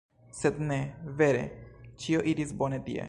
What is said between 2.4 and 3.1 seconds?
bone tie.